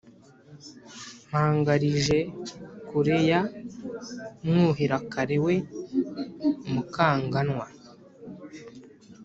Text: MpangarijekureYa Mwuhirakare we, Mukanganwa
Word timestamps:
MpangarijekureYa 1.29 3.41
Mwuhirakare 4.47 5.37
we, 5.45 5.55
Mukanganwa 6.71 7.67